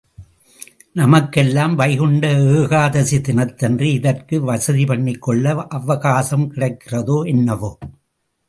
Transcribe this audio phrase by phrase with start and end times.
[0.95, 5.45] நமக்கெல்லாம் வைகுண்ட ஏகாதசி தினத்தன்று இதற்கு வசதி பண்ணிக் கொள்ள
[5.69, 7.71] அவகாசம் கிடைக்கிறதோ என்னவோ?